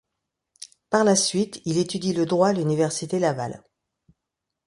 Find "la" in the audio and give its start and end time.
1.03-1.15